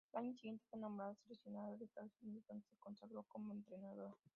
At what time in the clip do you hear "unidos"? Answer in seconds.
2.23-2.43